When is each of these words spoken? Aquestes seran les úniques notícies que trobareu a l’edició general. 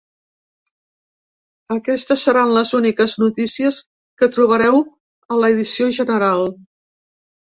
Aquestes 1.75 2.23
seran 2.27 2.53
les 2.55 2.71
úniques 2.79 3.13
notícies 3.23 3.77
que 4.21 4.29
trobareu 4.37 4.81
a 5.35 5.39
l’edició 5.43 5.91
general. 6.01 6.49